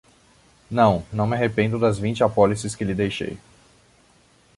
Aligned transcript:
Não, 0.67 1.05
não 1.13 1.27
me 1.27 1.35
arrependo 1.35 1.77
das 1.77 1.99
vinte 1.99 2.23
apólices 2.23 2.73
que 2.73 2.83
lhe 2.83 2.95
deixei. 2.95 3.37